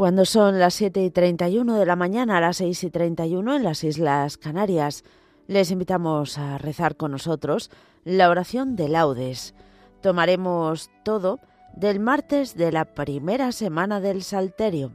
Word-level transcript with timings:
Cuando 0.00 0.24
son 0.24 0.58
las 0.58 0.72
7 0.76 1.04
y 1.04 1.10
31 1.10 1.76
de 1.76 1.84
la 1.84 1.94
mañana, 1.94 2.38
a 2.38 2.40
las 2.40 2.56
6 2.56 2.84
y 2.84 2.90
31 2.90 3.56
en 3.56 3.62
las 3.62 3.84
Islas 3.84 4.38
Canarias, 4.38 5.04
les 5.46 5.70
invitamos 5.70 6.38
a 6.38 6.56
rezar 6.56 6.96
con 6.96 7.10
nosotros 7.10 7.70
la 8.04 8.30
oración 8.30 8.76
de 8.76 8.88
laudes. 8.88 9.54
Tomaremos 10.00 10.88
todo 11.04 11.38
del 11.76 12.00
martes 12.00 12.56
de 12.56 12.72
la 12.72 12.86
primera 12.86 13.52
semana 13.52 14.00
del 14.00 14.22
Salterio. 14.22 14.92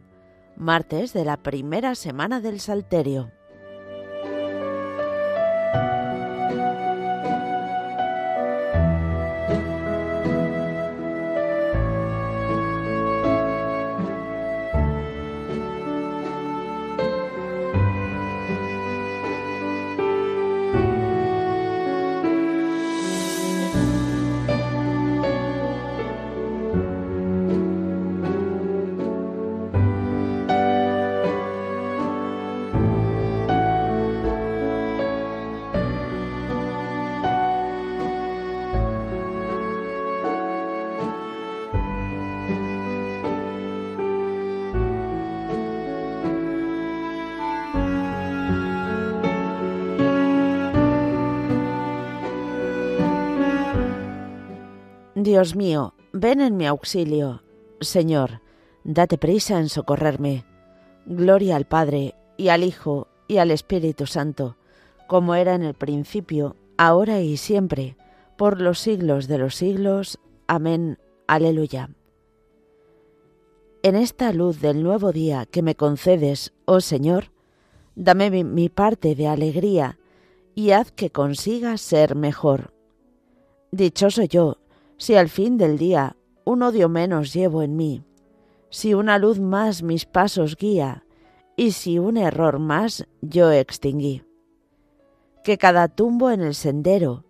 Martes 0.58 1.14
de 1.14 1.24
la 1.24 1.38
primera 1.38 1.94
semana 1.94 2.42
del 2.42 2.60
Salterio. 2.60 3.30
Dios 55.26 55.56
mío, 55.56 55.96
ven 56.14 56.40
en 56.40 56.56
mi 56.56 56.68
auxilio. 56.68 57.42
Señor, 57.82 58.42
date 58.84 59.18
prisa 59.18 59.58
en 59.58 59.70
socorrerme. 59.70 60.46
Gloria 61.08 61.56
al 61.56 61.66
Padre, 61.66 62.14
y 62.38 62.50
al 62.50 62.64
Hijo, 62.64 63.08
y 63.28 63.38
al 63.38 63.50
Espíritu 63.50 64.06
Santo, 64.06 64.56
como 65.08 65.34
era 65.34 65.56
en 65.56 65.64
el 65.64 65.74
principio, 65.74 66.56
ahora 66.78 67.22
y 67.22 67.38
siempre, 67.38 67.98
por 68.38 68.62
los 68.62 68.78
siglos 68.78 69.28
de 69.28 69.40
los 69.40 69.56
siglos. 69.56 70.20
Amén. 70.46 71.00
Aleluya. 71.26 71.90
En 73.82 73.96
esta 73.96 74.32
luz 74.32 74.62
del 74.62 74.84
nuevo 74.84 75.12
día 75.12 75.48
que 75.48 75.64
me 75.64 75.74
concedes, 75.74 76.54
oh 76.66 76.82
Señor, 76.82 77.32
dame 77.96 78.30
mi, 78.30 78.44
mi 78.44 78.70
parte 78.70 79.16
de 79.16 79.28
alegría 79.28 79.98
y 80.54 80.70
haz 80.70 80.92
que 80.92 81.10
consiga 81.10 81.78
ser 81.78 82.14
mejor. 82.14 82.76
Dichoso 83.72 84.24
yo, 84.24 84.60
si 84.98 85.16
al 85.16 85.30
fin 85.30 85.58
del 85.58 85.78
día 85.78 86.16
un 86.44 86.64
odio 86.64 86.90
menos 86.90 87.34
llevo 87.34 87.62
en 87.62 87.76
mí, 87.76 88.04
si 88.70 88.94
una 88.94 89.18
luz 89.18 89.40
más 89.40 89.84
mis 89.84 90.06
pasos 90.06 90.56
guía, 90.56 91.06
y 91.56 91.72
si 91.72 92.00
un 92.00 92.18
error 92.18 92.60
más 92.60 93.08
yo 93.22 93.52
extinguí. 93.52 94.24
Que 95.44 95.58
cada 95.58 95.88
tumbo 95.88 96.32
en 96.32 96.42
el 96.42 96.56
sendero 96.56 97.24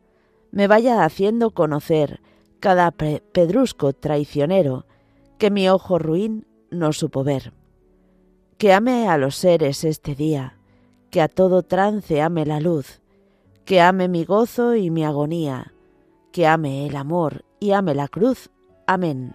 me 0.51 0.67
vaya 0.67 1.03
haciendo 1.03 1.51
conocer 1.51 2.21
cada 2.59 2.91
pedrusco 2.91 3.93
traicionero 3.93 4.85
que 5.37 5.51
mi 5.51 5.69
ojo 5.69 5.99
ruin 5.99 6.47
no 6.71 6.93
supo 6.93 7.23
ver. 7.23 7.53
Que 8.57 8.73
ame 8.73 9.07
a 9.07 9.17
los 9.17 9.35
seres 9.35 9.83
este 9.83 10.15
día, 10.15 10.57
que 11.11 11.21
a 11.21 11.27
todo 11.27 11.61
trance 11.61 12.21
ame 12.21 12.45
la 12.45 12.59
luz, 12.59 13.01
que 13.65 13.81
ame 13.81 14.07
mi 14.07 14.23
gozo 14.23 14.75
y 14.75 14.89
mi 14.89 15.03
agonía, 15.03 15.73
que 16.31 16.47
ame 16.47 16.87
el 16.87 16.95
amor 16.95 17.43
y 17.65 17.73
ame 17.73 17.95
la 17.95 18.07
cruz. 18.07 18.51
Amén. 18.85 19.33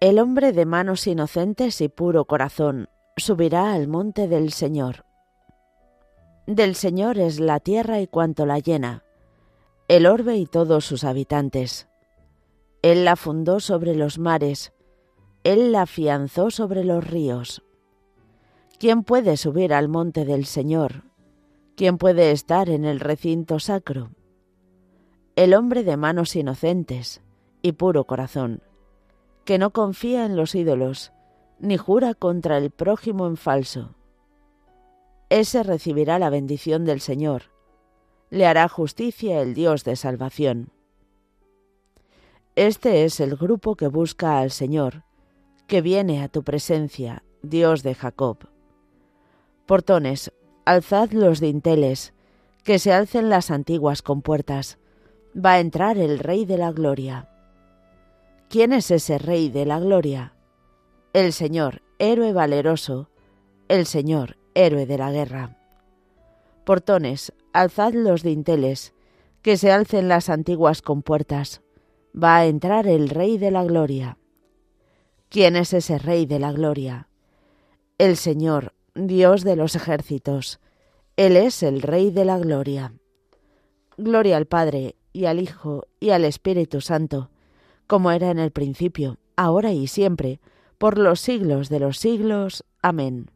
El 0.00 0.20
hombre 0.20 0.52
de 0.52 0.64
manos 0.64 1.08
inocentes 1.08 1.80
y 1.80 1.88
puro 1.88 2.24
corazón, 2.24 2.88
subirá 3.18 3.72
al 3.72 3.88
monte 3.88 4.28
del 4.28 4.52
Señor. 4.52 5.04
Del 6.46 6.74
Señor 6.74 7.18
es 7.18 7.40
la 7.40 7.60
tierra 7.60 8.00
y 8.00 8.06
cuanto 8.06 8.46
la 8.46 8.58
llena, 8.58 9.04
el 9.88 10.06
orbe 10.06 10.36
y 10.36 10.46
todos 10.46 10.84
sus 10.84 11.04
habitantes. 11.04 11.88
Él 12.82 13.04
la 13.04 13.16
fundó 13.16 13.60
sobre 13.60 13.94
los 13.94 14.18
mares, 14.18 14.72
Él 15.44 15.72
la 15.72 15.82
afianzó 15.82 16.50
sobre 16.50 16.84
los 16.84 17.06
ríos. 17.06 17.62
¿Quién 18.78 19.02
puede 19.02 19.36
subir 19.36 19.74
al 19.74 19.88
monte 19.88 20.24
del 20.24 20.46
Señor? 20.46 21.04
¿Quién 21.74 21.98
puede 21.98 22.32
estar 22.32 22.68
en 22.68 22.84
el 22.84 23.00
recinto 23.00 23.58
sacro? 23.58 24.10
El 25.36 25.54
hombre 25.54 25.84
de 25.84 25.96
manos 25.96 26.36
inocentes 26.36 27.22
y 27.62 27.72
puro 27.72 28.04
corazón, 28.04 28.62
que 29.44 29.58
no 29.58 29.70
confía 29.70 30.24
en 30.26 30.36
los 30.36 30.54
ídolos, 30.54 31.12
ni 31.58 31.76
jura 31.76 32.14
contra 32.14 32.58
el 32.58 32.70
prójimo 32.70 33.26
en 33.26 33.36
falso. 33.36 33.94
Ese 35.30 35.62
recibirá 35.62 36.18
la 36.18 36.30
bendición 36.30 36.84
del 36.84 37.00
Señor. 37.00 37.44
Le 38.30 38.46
hará 38.46 38.68
justicia 38.68 39.40
el 39.40 39.54
Dios 39.54 39.84
de 39.84 39.96
salvación. 39.96 40.70
Este 42.56 43.04
es 43.04 43.20
el 43.20 43.36
grupo 43.36 43.76
que 43.76 43.88
busca 43.88 44.38
al 44.38 44.50
Señor, 44.50 45.04
que 45.66 45.80
viene 45.82 46.22
a 46.22 46.28
tu 46.28 46.42
presencia, 46.42 47.22
Dios 47.42 47.82
de 47.82 47.94
Jacob. 47.94 48.48
Portones, 49.66 50.32
alzad 50.64 51.10
los 51.12 51.40
dinteles, 51.40 52.14
que 52.64 52.78
se 52.78 52.92
alcen 52.92 53.28
las 53.28 53.50
antiguas 53.50 54.02
compuertas. 54.02 54.78
Va 55.36 55.52
a 55.52 55.60
entrar 55.60 55.98
el 55.98 56.18
Rey 56.18 56.46
de 56.46 56.58
la 56.58 56.72
Gloria. 56.72 57.28
¿Quién 58.48 58.72
es 58.72 58.90
ese 58.90 59.18
Rey 59.18 59.50
de 59.50 59.66
la 59.66 59.78
Gloria? 59.78 60.34
El 61.12 61.32
Señor, 61.32 61.82
héroe 61.98 62.32
valeroso, 62.32 63.08
el 63.68 63.86
Señor, 63.86 64.36
héroe 64.54 64.86
de 64.86 64.98
la 64.98 65.10
guerra. 65.10 65.56
Portones, 66.64 67.32
alzad 67.52 67.94
los 67.94 68.22
dinteles, 68.22 68.92
que 69.42 69.56
se 69.56 69.72
alcen 69.72 70.08
las 70.08 70.28
antiguas 70.28 70.82
compuertas. 70.82 71.62
Va 72.14 72.36
a 72.36 72.46
entrar 72.46 72.86
el 72.86 73.08
Rey 73.08 73.38
de 73.38 73.50
la 73.50 73.64
Gloria. 73.64 74.18
¿Quién 75.28 75.56
es 75.56 75.72
ese 75.72 75.98
Rey 75.98 76.26
de 76.26 76.38
la 76.38 76.52
Gloria? 76.52 77.08
El 77.98 78.16
Señor, 78.16 78.74
Dios 78.94 79.44
de 79.44 79.56
los 79.56 79.76
ejércitos. 79.76 80.60
Él 81.16 81.36
es 81.36 81.62
el 81.62 81.82
Rey 81.82 82.10
de 82.10 82.24
la 82.24 82.38
Gloria. 82.38 82.92
Gloria 83.96 84.36
al 84.36 84.46
Padre, 84.46 84.96
y 85.12 85.24
al 85.24 85.40
Hijo, 85.40 85.86
y 86.00 86.10
al 86.10 86.24
Espíritu 86.24 86.80
Santo, 86.80 87.30
como 87.86 88.10
era 88.10 88.30
en 88.30 88.38
el 88.38 88.52
principio, 88.52 89.18
ahora 89.36 89.72
y 89.72 89.86
siempre, 89.88 90.40
por 90.78 90.96
los 90.96 91.20
siglos 91.20 91.68
de 91.68 91.80
los 91.80 91.98
siglos. 91.98 92.64
Amén. 92.80 93.30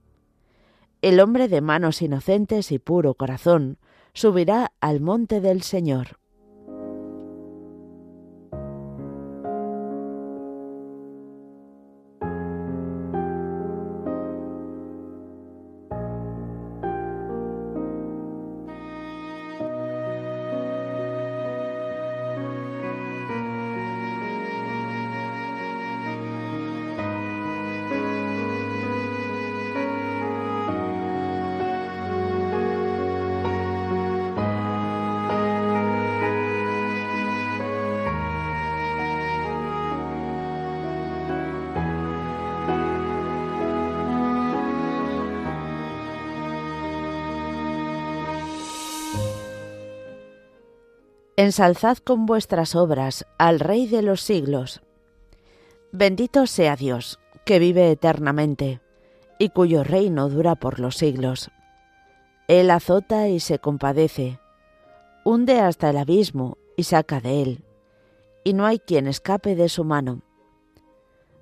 El 1.03 1.21
hombre 1.21 1.49
de 1.49 1.61
manos 1.61 2.01
inocentes 2.01 2.73
y 2.73 2.79
puro 2.79 3.15
corazón 3.15 3.79
subirá 4.15 4.73
al 4.81 5.01
monte 5.01 5.41
del 5.41 5.63
Señor. 5.63 6.22
Ensalzad 51.43 51.99
con 51.99 52.25
vuestras 52.25 52.77
obras 52.77 53.27
al 53.37 53.59
Rey 53.59 53.89
de 53.89 54.01
los 54.03 54.21
siglos. 54.21 54.81
Bendito 55.91 56.47
sea 56.47 56.77
Dios, 56.77 57.19
que 57.45 57.59
vive 57.59 57.91
eternamente, 57.91 58.81
y 59.41 59.49
cuyo 59.49 59.83
reino 59.83 60.29
dura 60.29 60.55
por 60.55 60.79
los 60.79 60.97
siglos. 60.97 61.51
Él 62.47 62.71
azota 62.71 63.27
y 63.27 63.41
se 63.41 63.59
compadece, 63.59 64.39
hunde 65.25 65.59
hasta 65.59 65.91
el 65.91 65.97
abismo 65.97 66.59
y 66.77 66.85
saca 66.85 67.19
de 67.19 67.43
él, 67.43 67.65
y 68.45 68.53
no 68.53 68.65
hay 68.65 68.79
quien 68.79 69.09
escape 69.09 69.57
de 69.57 69.69
su 69.69 69.83
mano. 69.83 70.23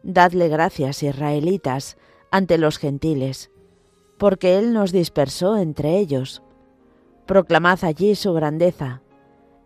Dadle 0.03 0.49
gracias, 0.49 1.03
israelitas, 1.03 1.99
ante 2.31 2.57
los 2.57 2.79
gentiles, 2.79 3.51
porque 4.17 4.57
Él 4.57 4.73
nos 4.73 4.93
dispersó 4.93 5.59
entre 5.59 5.99
ellos. 5.99 6.43
Proclamad 7.27 7.85
allí 7.85 8.15
su 8.15 8.33
grandeza, 8.33 9.03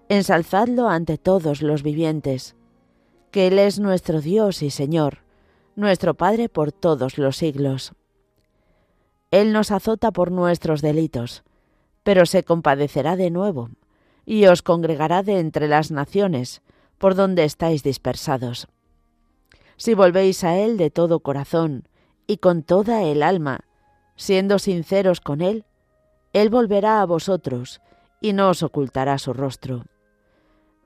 ensalzadlo 0.09 0.89
ante 0.89 1.19
todos 1.19 1.63
los 1.63 1.83
vivientes, 1.83 2.57
que 3.31 3.47
Él 3.47 3.59
es 3.59 3.81
nuestro 3.81 4.21
Dios 4.21 4.63
y 4.63 4.71
Señor, 4.71 5.19
nuestro 5.77 6.15
Padre 6.15 6.49
por 6.49 6.73
todos 6.73 7.19
los 7.19 7.37
siglos. 7.37 7.93
Él 9.31 9.53
nos 9.53 9.71
azota 9.71 10.13
por 10.13 10.31
nuestros 10.31 10.83
delitos, 10.83 11.43
pero 12.03 12.27
se 12.27 12.45
compadecerá 12.45 13.17
de 13.17 13.31
nuevo, 13.31 13.71
y 14.27 14.47
os 14.47 14.63
congregará 14.63 15.23
de 15.23 15.41
entre 15.41 15.69
las 15.69 15.91
naciones, 15.91 16.63
por 16.99 17.15
donde 17.15 17.45
estáis 17.45 17.83
dispersados. 17.83 18.69
Si 19.77 19.95
volvéis 19.95 20.45
a 20.45 20.57
Él 20.57 20.77
de 20.77 20.91
todo 20.91 21.21
corazón 21.21 21.89
y 22.27 22.37
con 22.37 22.63
toda 22.63 23.03
el 23.03 23.23
alma, 23.23 23.61
siendo 24.17 24.59
sinceros 24.59 25.21
con 25.21 25.41
Él, 25.41 25.65
Él 26.33 26.51
volverá 26.51 27.01
a 27.01 27.07
vosotros 27.07 27.81
y 28.21 28.33
no 28.33 28.51
os 28.51 28.63
ocultará 28.63 29.19
su 29.19 29.33
rostro. 29.33 29.85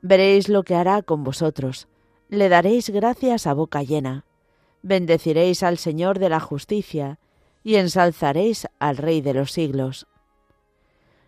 Veréis 0.03 0.49
lo 0.49 0.63
que 0.63 0.75
hará 0.75 1.03
con 1.03 1.25
vosotros, 1.25 1.89
le 2.29 2.49
daréis 2.49 2.91
gracias 2.91 3.47
a 3.47 3.55
boca 3.55 3.83
llena, 3.83 4.25
bendeciréis 4.83 5.63
al 5.63 5.79
Señor 5.79 6.19
de 6.19 6.29
la 6.29 6.41
justicia 6.41 7.19
y 7.65 7.77
ensalzaréis 7.77 8.69
al 8.79 8.97
Rey 8.97 9.21
de 9.21 9.35
los 9.35 9.53
siglos. 9.53 10.07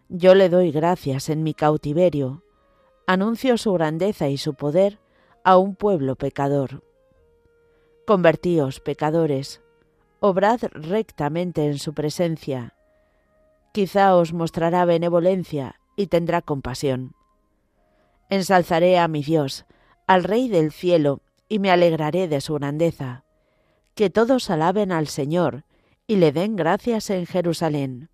Yo 0.09 0.35
le 0.35 0.49
doy 0.49 0.71
gracias 0.71 1.29
en 1.29 1.43
mi 1.43 1.55
cautiverio, 1.55 2.45
anuncio 3.07 3.59
su 3.59 3.73
grandeza 3.73 4.29
y 4.29 4.39
su 4.39 4.55
poder 4.55 4.99
a 5.45 5.57
un 5.57 5.75
pueblo 5.75 6.17
pecador. 6.17 6.85
Convertíos, 8.07 8.81
pecadores, 8.81 9.63
obrad 10.21 10.61
rectamente 10.73 11.65
en 11.67 11.79
su 11.79 11.95
presencia. 11.95 12.75
Quizá 13.73 14.17
os 14.17 14.33
mostrará 14.33 14.85
benevolencia 14.85 15.81
y 15.97 16.09
tendrá 16.09 16.43
compasión. 16.43 17.15
Ensalzaré 18.31 18.99
a 18.99 19.09
mi 19.09 19.23
Dios, 19.23 19.67
al 20.07 20.25
Rey 20.25 20.49
del 20.49 20.73
cielo, 20.73 21.21
y 21.49 21.59
me 21.59 21.71
alegraré 21.71 22.29
de 22.29 22.41
su 22.41 22.55
grandeza. 22.55 23.25
Que 23.95 24.09
todos 24.09 24.49
alaben 24.49 24.93
al 24.93 25.09
Señor 25.09 25.65
y 26.07 26.17
le 26.17 26.33
den 26.33 26.57
gracias 26.57 27.11
en 27.11 27.27
Jerusalén. 27.27 28.09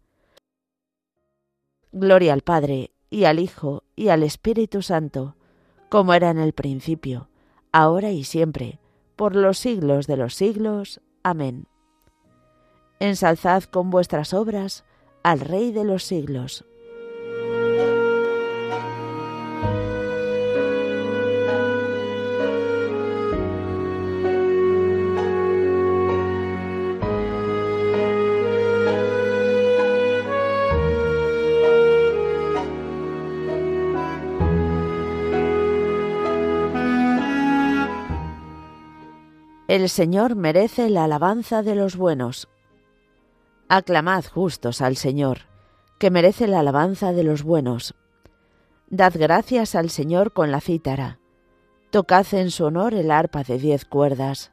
Gloria 1.92 2.32
al 2.32 2.42
Padre, 2.42 2.90
y 3.08 3.24
al 3.24 3.38
Hijo, 3.38 3.84
y 3.94 4.08
al 4.08 4.24
Espíritu 4.24 4.82
Santo, 4.82 5.36
como 5.88 6.12
era 6.12 6.30
en 6.30 6.38
el 6.38 6.52
principio, 6.52 7.30
ahora 7.70 8.10
y 8.10 8.24
siempre, 8.24 8.80
por 9.14 9.36
los 9.36 9.58
siglos 9.58 10.08
de 10.08 10.16
los 10.16 10.34
siglos. 10.34 11.00
Amén 11.22 11.68
ensalzad 13.00 13.64
con 13.64 13.90
vuestras 13.90 14.32
obras 14.34 14.84
al 15.22 15.40
Rey 15.40 15.72
de 15.72 15.84
los 15.84 16.04
siglos. 16.04 16.64
El 39.68 39.88
Señor 39.88 40.36
merece 40.36 40.88
la 40.90 41.02
alabanza 41.02 41.64
de 41.64 41.74
los 41.74 41.96
buenos. 41.96 42.48
Aclamad 43.68 44.24
justos 44.24 44.80
al 44.80 44.94
Señor, 44.94 45.38
que 45.98 46.12
merece 46.12 46.46
la 46.46 46.60
alabanza 46.60 47.12
de 47.12 47.24
los 47.24 47.42
buenos. 47.42 47.96
Dad 48.90 49.14
gracias 49.16 49.74
al 49.74 49.90
Señor 49.90 50.32
con 50.32 50.52
la 50.52 50.60
cítara. 50.60 51.18
Tocad 51.90 52.26
en 52.34 52.52
su 52.52 52.64
honor 52.64 52.94
el 52.94 53.10
arpa 53.10 53.42
de 53.42 53.58
diez 53.58 53.84
cuerdas. 53.84 54.52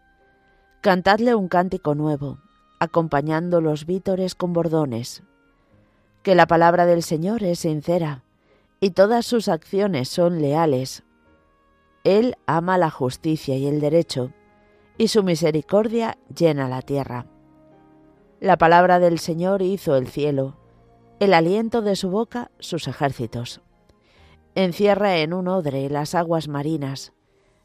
Cantadle 0.81 1.35
un 1.35 1.47
cántico 1.47 1.93
nuevo, 1.93 2.39
acompañando 2.79 3.61
los 3.61 3.85
vítores 3.85 4.33
con 4.33 4.51
bordones. 4.51 5.21
Que 6.23 6.33
la 6.33 6.47
palabra 6.47 6.87
del 6.87 7.03
Señor 7.03 7.43
es 7.43 7.59
sincera, 7.59 8.23
y 8.79 8.89
todas 8.89 9.27
sus 9.27 9.47
acciones 9.47 10.09
son 10.09 10.41
leales. 10.41 11.03
Él 12.03 12.35
ama 12.47 12.79
la 12.79 12.89
justicia 12.89 13.55
y 13.57 13.67
el 13.67 13.79
derecho, 13.79 14.33
y 14.97 15.07
su 15.07 15.23
misericordia 15.23 16.17
llena 16.33 16.67
la 16.67 16.81
tierra. 16.81 17.25
La 18.39 18.57
palabra 18.57 18.99
del 18.99 19.19
Señor 19.19 19.61
hizo 19.61 19.95
el 19.95 20.07
cielo, 20.07 20.57
el 21.19 21.33
aliento 21.33 21.81
de 21.81 21.95
su 21.95 22.09
boca 22.09 22.51
sus 22.59 22.87
ejércitos. 22.87 23.61
Encierra 24.55 25.17
en 25.17 25.33
un 25.33 25.47
odre 25.47 25.89
las 25.89 26.13
aguas 26.13 26.47
marinas, 26.47 27.13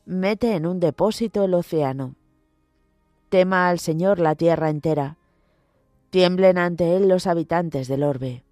mete 0.07 0.55
en 0.55 0.67
un 0.67 0.81
depósito 0.81 1.45
el 1.45 1.55
océano. 1.55 2.15
Tema 3.29 3.69
al 3.69 3.79
Señor 3.79 4.21
la 4.21 4.35
tierra 4.35 4.71
entera, 4.71 5.19
tiemblen 6.11 6.57
ante 6.57 6.97
Él 6.97 7.09
los 7.09 7.27
habitantes 7.27 7.89
del 7.89 8.03
orbe, 8.03 8.43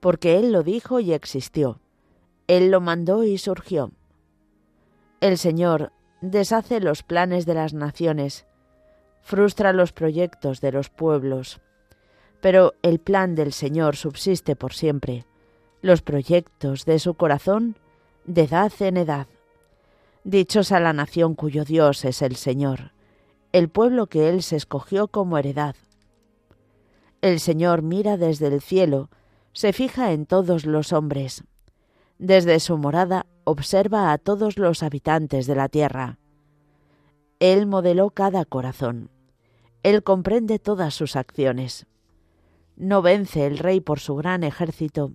porque 0.00 0.38
Él 0.38 0.52
lo 0.52 0.62
dijo 0.62 1.00
y 1.00 1.12
existió, 1.12 1.80
Él 2.46 2.70
lo 2.70 2.80
mandó 2.80 3.24
y 3.24 3.36
surgió. 3.36 3.90
El 5.20 5.36
Señor 5.36 5.92
deshace 6.20 6.80
los 6.80 7.02
planes 7.02 7.46
de 7.46 7.54
las 7.54 7.74
naciones, 7.74 8.46
frustra 9.22 9.72
los 9.72 9.92
proyectos 9.92 10.60
de 10.60 10.72
los 10.72 10.90
pueblos. 10.90 11.60
Pero 12.40 12.74
el 12.82 12.98
plan 12.98 13.34
del 13.34 13.52
Señor 13.52 13.96
subsiste 13.96 14.56
por 14.56 14.72
siempre, 14.72 15.26
los 15.82 16.02
proyectos 16.02 16.84
de 16.84 16.98
su 16.98 17.14
corazón 17.14 17.76
de 18.24 18.42
edad 18.42 18.72
en 18.80 18.96
edad. 18.96 19.26
Dichosa 20.24 20.80
la 20.80 20.92
nación 20.92 21.34
cuyo 21.34 21.64
Dios 21.64 22.04
es 22.04 22.22
el 22.22 22.36
Señor, 22.36 22.92
el 23.52 23.68
pueblo 23.68 24.06
que 24.06 24.28
Él 24.28 24.42
se 24.42 24.56
escogió 24.56 25.08
como 25.08 25.38
heredad. 25.38 25.74
El 27.22 27.40
Señor 27.40 27.82
mira 27.82 28.16
desde 28.16 28.48
el 28.48 28.60
cielo, 28.60 29.08
se 29.52 29.72
fija 29.72 30.12
en 30.12 30.26
todos 30.26 30.66
los 30.66 30.92
hombres. 30.92 31.44
Desde 32.18 32.58
su 32.60 32.76
morada 32.78 33.26
observa 33.44 34.12
a 34.12 34.18
todos 34.18 34.58
los 34.58 34.82
habitantes 34.82 35.46
de 35.46 35.54
la 35.54 35.68
tierra. 35.68 36.18
Él 37.38 37.66
modeló 37.66 38.10
cada 38.10 38.44
corazón. 38.44 39.10
Él 39.84 40.02
comprende 40.02 40.58
todas 40.58 40.94
sus 40.94 41.14
acciones. 41.14 41.86
No 42.76 43.02
vence 43.02 43.46
el 43.46 43.58
rey 43.58 43.80
por 43.80 44.00
su 44.00 44.16
gran 44.16 44.42
ejército, 44.42 45.12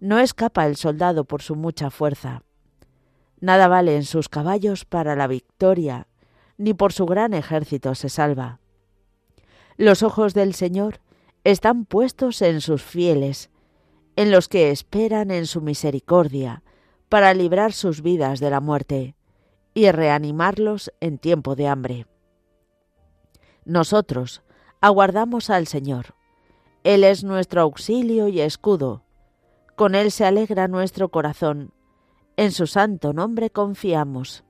no 0.00 0.18
escapa 0.18 0.66
el 0.66 0.76
soldado 0.76 1.24
por 1.24 1.40
su 1.40 1.56
mucha 1.56 1.90
fuerza. 1.90 2.42
Nada 3.40 3.68
vale 3.68 3.96
en 3.96 4.04
sus 4.04 4.28
caballos 4.28 4.84
para 4.84 5.16
la 5.16 5.26
victoria, 5.26 6.08
ni 6.58 6.74
por 6.74 6.92
su 6.92 7.06
gran 7.06 7.32
ejército 7.32 7.94
se 7.94 8.08
salva. 8.08 8.60
Los 9.76 10.02
ojos 10.02 10.34
del 10.34 10.54
Señor 10.54 11.00
están 11.42 11.84
puestos 11.84 12.42
en 12.42 12.60
sus 12.60 12.82
fieles, 12.82 13.50
en 14.16 14.30
los 14.30 14.48
que 14.48 14.70
esperan 14.70 15.30
en 15.30 15.46
su 15.46 15.60
misericordia, 15.60 16.62
para 17.08 17.34
librar 17.34 17.72
sus 17.72 18.02
vidas 18.02 18.40
de 18.40 18.50
la 18.50 18.60
muerte 18.60 19.14
y 19.74 19.90
reanimarlos 19.90 20.92
en 21.00 21.18
tiempo 21.18 21.54
de 21.56 21.68
hambre. 21.68 22.06
Nosotros 23.64 24.42
aguardamos 24.80 25.50
al 25.50 25.66
Señor. 25.66 26.14
Él 26.82 27.04
es 27.04 27.24
nuestro 27.24 27.62
auxilio 27.62 28.28
y 28.28 28.40
escudo. 28.40 29.04
Con 29.74 29.94
Él 29.94 30.10
se 30.10 30.24
alegra 30.24 30.68
nuestro 30.68 31.08
corazón. 31.08 31.72
En 32.36 32.52
su 32.52 32.66
santo 32.66 33.12
nombre 33.12 33.50
confiamos. 33.50 34.44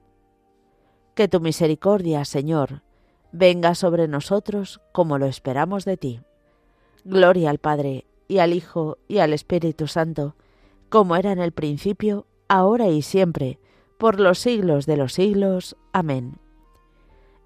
Que 1.14 1.28
tu 1.28 1.40
misericordia, 1.40 2.24
Señor, 2.24 2.82
venga 3.30 3.74
sobre 3.74 4.08
nosotros 4.08 4.80
como 4.92 5.18
lo 5.18 5.26
esperamos 5.26 5.84
de 5.84 5.96
ti. 5.96 6.20
Gloria 7.04 7.50
al 7.50 7.58
Padre, 7.58 8.06
y 8.28 8.38
al 8.38 8.52
Hijo, 8.52 8.98
y 9.08 9.18
al 9.18 9.32
Espíritu 9.32 9.86
Santo, 9.86 10.34
como 10.88 11.16
era 11.16 11.32
en 11.32 11.38
el 11.38 11.52
principio, 11.52 12.26
ahora 12.48 12.88
y 12.88 13.02
siempre, 13.02 13.58
por 13.98 14.20
los 14.20 14.38
siglos 14.38 14.86
de 14.86 14.96
los 14.96 15.12
siglos. 15.12 15.76
Amén. 15.92 16.38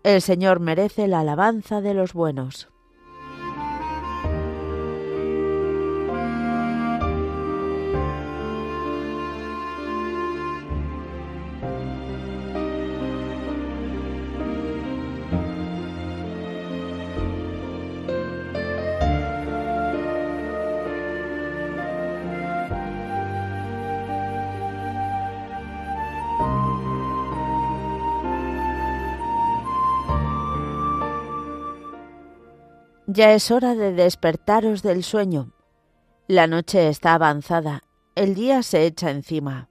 El 0.03 0.23
Señor 0.23 0.61
merece 0.61 1.09
la 1.09 1.21
alabanza 1.21 1.81
de 1.81 1.95
los 1.95 2.13
buenos. 2.13 2.69
Ya 33.19 33.35
es 33.35 33.51
hora 33.51 33.75
de 33.75 33.93
despertaros 33.93 34.85
del 34.85 35.03
sueño. 35.03 35.51
La 36.29 36.47
noche 36.47 36.89
está 36.89 37.15
avanzada, 37.15 37.83
el 38.15 38.37
día 38.37 38.63
se 38.63 38.87
echa 38.87 39.11
encima. 39.11 39.71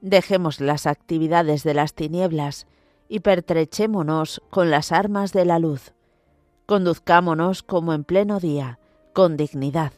Dejemos 0.00 0.60
las 0.60 0.88
actividades 0.88 1.62
de 1.62 1.72
las 1.72 1.94
tinieblas 1.94 2.66
y 3.08 3.20
pertrechémonos 3.20 4.42
con 4.50 4.72
las 4.72 4.90
armas 4.90 5.32
de 5.32 5.44
la 5.44 5.60
luz. 5.60 5.92
Conduzcámonos 6.66 7.62
como 7.62 7.92
en 7.92 8.02
pleno 8.02 8.40
día, 8.40 8.80
con 9.12 9.36
dignidad. 9.36 9.92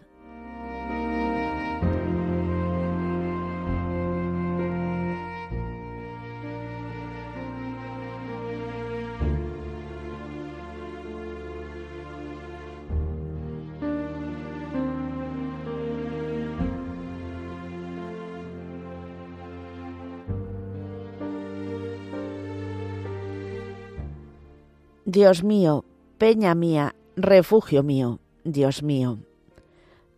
Dios 25.17 25.43
mío, 25.43 25.87
peña 26.19 26.55
mía, 26.55 26.95
refugio 27.17 27.83
mío, 27.83 28.21
Dios 28.45 28.83
mío. 28.83 29.21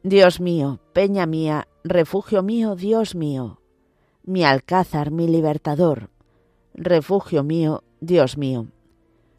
Dios 0.02 0.40
mío, 0.40 0.80
peña 0.92 1.24
mía, 1.24 1.68
refugio 1.84 2.42
mío, 2.42 2.74
Dios 2.74 3.14
mío. 3.14 3.60
Mi 4.24 4.42
alcázar, 4.42 5.12
mi 5.12 5.28
libertador, 5.28 6.10
refugio 6.74 7.44
mío, 7.44 7.84
Dios 8.00 8.36
mío. 8.36 8.66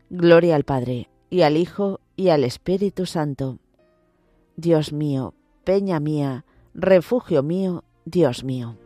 Gloria 0.10 0.56
al 0.56 0.64
Padre, 0.64 1.10
y 1.30 1.42
al 1.42 1.58
Hijo, 1.58 2.00
y 2.16 2.30
al 2.30 2.46
Espíritu 2.46 3.06
Santo. 3.06 3.60
Dios 4.56 4.94
mío, 4.94 5.34
peña 5.66 6.00
mía, 6.00 6.46
refugio 6.74 7.44
mío, 7.44 7.84
Dios 8.06 8.46
mío. 8.46 8.78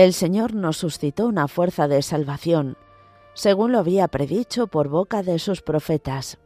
El 0.00 0.14
Señor 0.14 0.54
nos 0.54 0.78
suscitó 0.78 1.26
una 1.26 1.46
fuerza 1.46 1.86
de 1.86 2.00
salvación, 2.00 2.78
según 3.34 3.72
lo 3.72 3.80
había 3.80 4.08
predicho 4.08 4.66
por 4.66 4.88
boca 4.88 5.22
de 5.22 5.38
sus 5.38 5.60
profetas. 5.60 6.38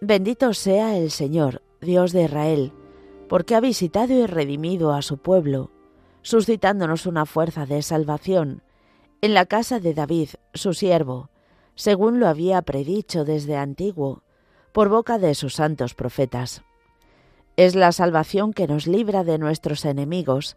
Bendito 0.00 0.54
sea 0.54 0.96
el 0.96 1.10
Señor, 1.10 1.62
Dios 1.80 2.12
de 2.12 2.22
Israel, 2.22 2.72
porque 3.28 3.56
ha 3.56 3.60
visitado 3.60 4.12
y 4.12 4.26
redimido 4.26 4.92
a 4.92 5.02
su 5.02 5.18
pueblo, 5.18 5.72
suscitándonos 6.22 7.06
una 7.06 7.26
fuerza 7.26 7.66
de 7.66 7.82
salvación 7.82 8.62
en 9.22 9.34
la 9.34 9.46
casa 9.46 9.80
de 9.80 9.92
David, 9.92 10.28
su 10.54 10.72
siervo, 10.72 11.30
según 11.74 12.20
lo 12.20 12.28
había 12.28 12.62
predicho 12.62 13.24
desde 13.24 13.56
antiguo, 13.56 14.22
por 14.70 14.88
boca 14.88 15.18
de 15.18 15.34
sus 15.34 15.54
santos 15.54 15.94
profetas. 15.94 16.62
Es 17.56 17.74
la 17.74 17.90
salvación 17.90 18.52
que 18.52 18.68
nos 18.68 18.86
libra 18.86 19.24
de 19.24 19.36
nuestros 19.36 19.84
enemigos, 19.84 20.56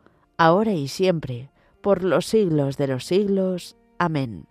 ahora 0.45 0.73
y 0.73 0.87
siempre, 0.87 1.51
por 1.81 2.03
los 2.03 2.25
siglos 2.25 2.75
de 2.75 2.87
los 2.87 3.05
siglos. 3.05 3.77
Amén. 3.99 4.47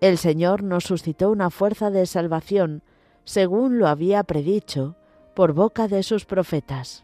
El 0.00 0.16
Señor 0.16 0.62
nos 0.62 0.84
suscitó 0.84 1.30
una 1.30 1.50
fuerza 1.50 1.90
de 1.90 2.06
salvación, 2.06 2.82
según 3.24 3.78
lo 3.78 3.88
había 3.88 4.24
predicho, 4.24 4.96
por 5.34 5.52
boca 5.52 5.86
de 5.86 6.02
sus 6.02 6.24
profetas. 6.24 7.03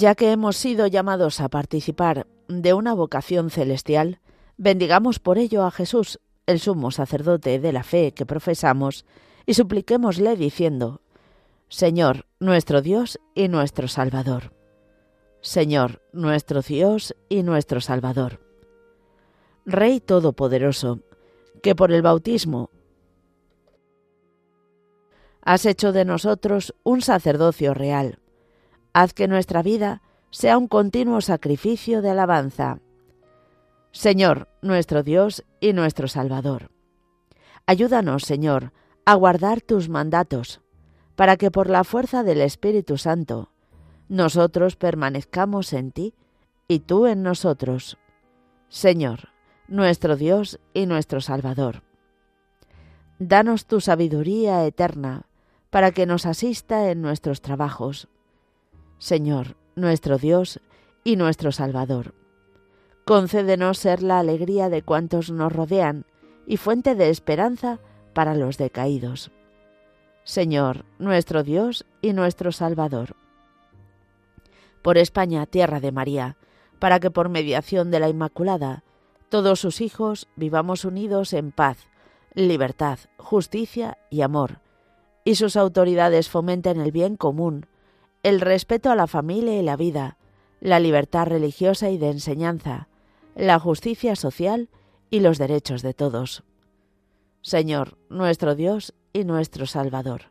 Ya 0.00 0.14
que 0.14 0.30
hemos 0.30 0.56
sido 0.56 0.86
llamados 0.86 1.40
a 1.40 1.48
participar 1.48 2.28
de 2.46 2.72
una 2.72 2.94
vocación 2.94 3.50
celestial, 3.50 4.20
bendigamos 4.56 5.18
por 5.18 5.38
ello 5.38 5.64
a 5.64 5.72
Jesús, 5.72 6.20
el 6.46 6.60
sumo 6.60 6.92
sacerdote 6.92 7.58
de 7.58 7.72
la 7.72 7.82
fe 7.82 8.12
que 8.12 8.24
profesamos, 8.24 9.04
y 9.44 9.54
supliquémosle 9.54 10.36
diciendo, 10.36 11.00
Señor, 11.68 12.26
nuestro 12.38 12.80
Dios 12.80 13.18
y 13.34 13.48
nuestro 13.48 13.88
Salvador. 13.88 14.52
Señor, 15.40 16.00
nuestro 16.12 16.62
Dios 16.62 17.16
y 17.28 17.42
nuestro 17.42 17.80
Salvador. 17.80 18.40
Rey 19.66 19.98
Todopoderoso, 19.98 21.00
que 21.60 21.74
por 21.74 21.90
el 21.90 22.02
bautismo 22.02 22.70
has 25.42 25.66
hecho 25.66 25.90
de 25.90 26.04
nosotros 26.04 26.72
un 26.84 27.02
sacerdocio 27.02 27.74
real 27.74 28.20
haz 29.00 29.14
que 29.14 29.28
nuestra 29.28 29.62
vida 29.62 30.02
sea 30.30 30.58
un 30.58 30.66
continuo 30.66 31.20
sacrificio 31.20 32.02
de 32.02 32.10
alabanza. 32.10 32.80
Señor, 33.92 34.48
nuestro 34.60 35.04
Dios 35.04 35.44
y 35.60 35.72
nuestro 35.72 36.08
Salvador. 36.08 36.72
Ayúdanos, 37.64 38.24
Señor, 38.24 38.72
a 39.04 39.14
guardar 39.14 39.60
tus 39.60 39.88
mandatos, 39.88 40.60
para 41.14 41.36
que 41.36 41.52
por 41.52 41.70
la 41.70 41.84
fuerza 41.84 42.24
del 42.24 42.40
Espíritu 42.40 42.98
Santo 42.98 43.50
nosotros 44.08 44.74
permanezcamos 44.74 45.72
en 45.72 45.92
ti 45.92 46.14
y 46.66 46.80
tú 46.80 47.06
en 47.06 47.22
nosotros. 47.22 47.98
Señor, 48.68 49.28
nuestro 49.68 50.16
Dios 50.16 50.58
y 50.74 50.86
nuestro 50.86 51.20
Salvador. 51.20 51.84
Danos 53.20 53.66
tu 53.66 53.80
sabiduría 53.80 54.64
eterna, 54.66 55.26
para 55.70 55.92
que 55.92 56.04
nos 56.06 56.26
asista 56.26 56.90
en 56.90 57.00
nuestros 57.00 57.42
trabajos 57.42 58.08
Señor, 58.98 59.56
nuestro 59.76 60.18
Dios 60.18 60.60
y 61.04 61.14
nuestro 61.14 61.52
Salvador. 61.52 62.14
Concédenos 63.04 63.78
ser 63.78 64.02
la 64.02 64.18
alegría 64.18 64.68
de 64.68 64.82
cuantos 64.82 65.30
nos 65.30 65.52
rodean 65.52 66.04
y 66.46 66.56
fuente 66.56 66.96
de 66.96 67.08
esperanza 67.08 67.78
para 68.12 68.34
los 68.34 68.58
decaídos. 68.58 69.30
Señor, 70.24 70.84
nuestro 70.98 71.44
Dios 71.44 71.86
y 72.02 72.12
nuestro 72.12 72.50
Salvador. 72.50 73.14
Por 74.82 74.98
España, 74.98 75.46
tierra 75.46 75.78
de 75.78 75.92
María, 75.92 76.36
para 76.80 76.98
que 76.98 77.10
por 77.10 77.28
mediación 77.28 77.92
de 77.92 78.00
la 78.00 78.08
Inmaculada, 78.08 78.82
todos 79.28 79.60
sus 79.60 79.80
hijos 79.80 80.28
vivamos 80.34 80.84
unidos 80.84 81.32
en 81.34 81.52
paz, 81.52 81.78
libertad, 82.34 82.98
justicia 83.16 83.96
y 84.10 84.22
amor, 84.22 84.60
y 85.24 85.36
sus 85.36 85.56
autoridades 85.56 86.28
fomenten 86.28 86.80
el 86.80 86.90
bien 86.92 87.16
común, 87.16 87.66
el 88.28 88.42
respeto 88.42 88.90
a 88.90 88.94
la 88.94 89.06
familia 89.06 89.58
y 89.58 89.62
la 89.62 89.74
vida, 89.74 90.18
la 90.60 90.80
libertad 90.80 91.26
religiosa 91.28 91.88
y 91.88 91.96
de 91.96 92.10
enseñanza, 92.10 92.88
la 93.34 93.58
justicia 93.58 94.16
social 94.16 94.68
y 95.08 95.20
los 95.20 95.38
derechos 95.38 95.80
de 95.80 95.94
todos. 95.94 96.44
Señor, 97.40 97.96
nuestro 98.10 98.54
Dios 98.54 98.92
y 99.14 99.24
nuestro 99.24 99.64
Salvador, 99.64 100.24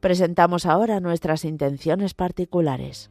presentamos 0.00 0.64
ahora 0.64 1.00
nuestras 1.00 1.44
intenciones 1.44 2.14
particulares. 2.14 3.10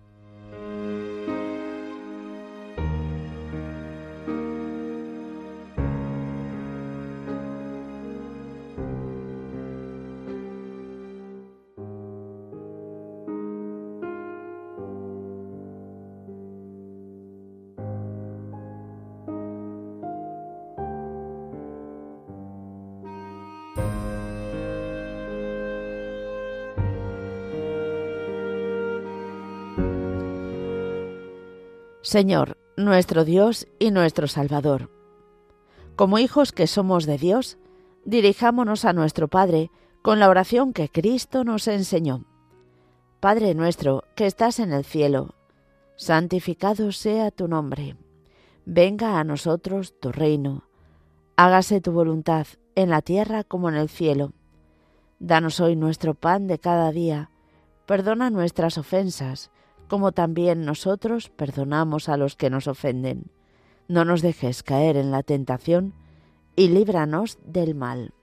Señor, 32.13 32.59
nuestro 32.77 33.25
Dios 33.25 33.65
y 33.79 33.89
nuestro 33.89 34.27
Salvador. 34.27 34.91
Como 35.95 36.19
hijos 36.19 36.51
que 36.51 36.67
somos 36.67 37.07
de 37.07 37.17
Dios, 37.17 37.57
dirijámonos 38.05 38.85
a 38.85 38.93
nuestro 38.93 39.29
Padre 39.29 39.71
con 40.03 40.19
la 40.19 40.29
oración 40.29 40.73
que 40.73 40.89
Cristo 40.89 41.43
nos 41.43 41.67
enseñó. 41.67 42.25
Padre 43.19 43.55
nuestro 43.55 44.03
que 44.15 44.27
estás 44.27 44.59
en 44.59 44.73
el 44.73 44.85
cielo, 44.85 45.33
santificado 45.95 46.91
sea 46.91 47.31
tu 47.31 47.47
nombre. 47.47 47.95
Venga 48.63 49.19
a 49.19 49.23
nosotros 49.23 49.99
tu 49.99 50.11
reino. 50.11 50.65
Hágase 51.35 51.81
tu 51.81 51.93
voluntad 51.93 52.45
en 52.75 52.91
la 52.91 53.01
tierra 53.01 53.43
como 53.43 53.69
en 53.69 53.75
el 53.75 53.89
cielo. 53.89 54.33
Danos 55.17 55.59
hoy 55.59 55.75
nuestro 55.75 56.13
pan 56.13 56.45
de 56.45 56.59
cada 56.59 56.91
día. 56.91 57.31
Perdona 57.87 58.29
nuestras 58.29 58.77
ofensas 58.77 59.49
como 59.87 60.11
también 60.11 60.65
nosotros 60.65 61.29
perdonamos 61.29 62.09
a 62.09 62.17
los 62.17 62.35
que 62.35 62.49
nos 62.49 62.67
ofenden. 62.67 63.25
No 63.87 64.05
nos 64.05 64.21
dejes 64.21 64.63
caer 64.63 64.97
en 64.97 65.11
la 65.11 65.23
tentación 65.23 65.93
y 66.55 66.69
líbranos 66.69 67.37
del 67.45 67.75
mal. 67.75 68.13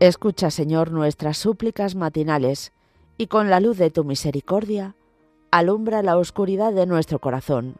Escucha, 0.00 0.50
Señor, 0.50 0.92
nuestras 0.92 1.36
súplicas 1.36 1.94
matinales, 1.94 2.72
y 3.18 3.26
con 3.26 3.50
la 3.50 3.60
luz 3.60 3.76
de 3.76 3.90
tu 3.90 4.02
misericordia, 4.02 4.94
alumbra 5.50 6.02
la 6.02 6.16
oscuridad 6.16 6.72
de 6.72 6.86
nuestro 6.86 7.18
corazón, 7.18 7.76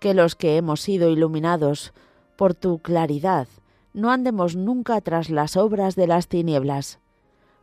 que 0.00 0.14
los 0.14 0.34
que 0.34 0.56
hemos 0.56 0.80
sido 0.80 1.10
iluminados 1.10 1.92
por 2.36 2.54
tu 2.54 2.78
claridad 2.78 3.48
no 3.94 4.10
andemos 4.10 4.56
nunca 4.56 5.00
tras 5.00 5.28
las 5.28 5.56
obras 5.56 5.94
de 5.96 6.06
las 6.06 6.28
tinieblas, 6.28 6.98